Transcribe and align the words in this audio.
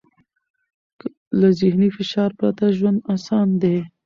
له 1.39 1.47
ذهني 1.59 1.89
فشار 1.97 2.29
پرته 2.39 2.65
ژوند 2.77 2.99
اسان 3.13 3.47
دی. 3.61 3.77